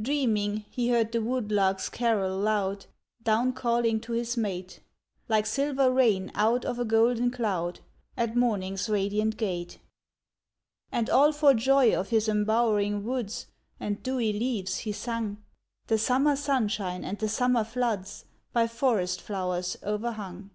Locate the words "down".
3.22-3.52